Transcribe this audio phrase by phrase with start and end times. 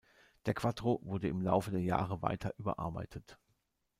[0.47, 3.37] Der quattro wurde im Laufe der Jahre weiter überarbeitet.